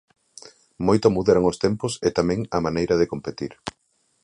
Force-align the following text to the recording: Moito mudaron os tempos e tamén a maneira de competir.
Moito 0.87 1.07
mudaron 1.15 1.49
os 1.51 1.59
tempos 1.65 1.93
e 2.07 2.09
tamén 2.17 2.39
a 2.57 2.59
maneira 2.65 2.95
de 2.97 3.09
competir. 3.13 3.53